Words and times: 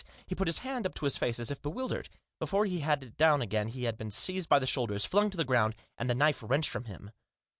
He 0.25 0.33
put 0.33 0.47
his 0.47 0.57
hand 0.65 0.87
up 0.87 0.95
to 0.95 1.05
his 1.05 1.15
face, 1.15 1.39
as 1.39 1.51
if 1.51 1.61
bewildered. 1.61 2.09
Before 2.39 2.65
he 2.65 2.79
had 2.79 3.03
it 3.03 3.17
down 3.17 3.43
again 3.43 3.67
he 3.67 3.83
had 3.83 3.97
been 3.99 4.09
seized 4.09 4.49
by 4.49 4.57
the 4.57 4.65
shoulders, 4.65 5.05
flung 5.05 5.29
to 5.29 5.37
the 5.37 5.45
ground, 5.45 5.75
and 5.95 6.09
the 6.09 6.15
knife 6.15 6.41
wrenched 6.41 6.71
from 6.71 6.85
him. 6.85 7.11